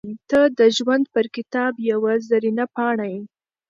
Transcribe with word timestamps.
•ته 0.29 0.41
د 0.59 0.59
ژوند 0.77 1.05
پر 1.13 1.25
کتاب 1.35 1.73
یوه 1.91 2.13
زرینه 2.29 2.65
پاڼه 2.75 3.05
یې. 3.13 3.21